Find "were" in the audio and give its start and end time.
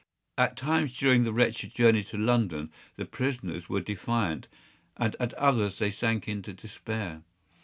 3.69-3.81